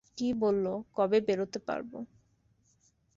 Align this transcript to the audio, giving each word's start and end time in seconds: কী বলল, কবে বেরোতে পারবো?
কী 0.17 0.27
বলল, 0.33 0.65
কবে 0.95 1.17
বেরোতে 1.27 1.59
পারবো? 1.67 1.97